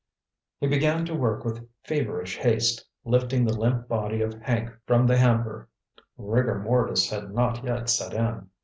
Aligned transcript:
He 0.59 0.65
began 0.65 1.05
to 1.05 1.13
work 1.13 1.45
with 1.45 1.69
feverish 1.83 2.37
haste, 2.39 2.87
lifting 3.05 3.45
the 3.45 3.55
limp 3.55 3.87
body 3.87 4.23
of 4.23 4.33
Hank 4.41 4.71
from 4.87 5.05
the 5.05 5.15
hamper—rigor 5.19 6.57
mortis 6.57 7.07
had 7.11 7.31
not 7.35 7.63
yet 7.63 7.87
set 7.87 8.15
in. 8.15 8.49